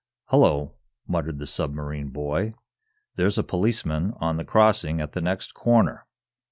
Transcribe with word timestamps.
"Hullo," 0.31 0.73
muttered 1.07 1.37
the 1.37 1.45
submarine 1.45 2.07
boy. 2.09 2.55
"There's 3.17 3.37
a 3.37 3.43
policeman 3.43 4.15
on 4.17 4.37
the 4.37 4.43
crossing 4.43 4.99
at 4.99 5.11
the 5.11 5.21
next 5.21 5.53
corner. 5.53 6.07